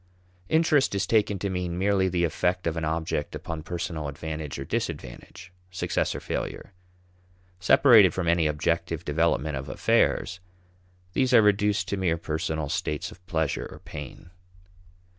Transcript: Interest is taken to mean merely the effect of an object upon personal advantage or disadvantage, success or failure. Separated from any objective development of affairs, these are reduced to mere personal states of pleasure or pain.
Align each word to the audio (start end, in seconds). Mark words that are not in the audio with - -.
Interest 0.49 0.95
is 0.95 1.05
taken 1.05 1.37
to 1.37 1.47
mean 1.51 1.77
merely 1.77 2.09
the 2.09 2.23
effect 2.23 2.65
of 2.65 2.75
an 2.75 2.83
object 2.83 3.35
upon 3.35 3.61
personal 3.61 4.07
advantage 4.07 4.57
or 4.57 4.65
disadvantage, 4.65 5.53
success 5.69 6.15
or 6.15 6.19
failure. 6.19 6.73
Separated 7.59 8.11
from 8.11 8.27
any 8.27 8.47
objective 8.47 9.05
development 9.05 9.57
of 9.57 9.69
affairs, 9.69 10.39
these 11.13 11.35
are 11.35 11.43
reduced 11.43 11.87
to 11.89 11.97
mere 11.97 12.17
personal 12.17 12.67
states 12.67 13.11
of 13.11 13.23
pleasure 13.27 13.67
or 13.71 13.77
pain. 13.77 14.31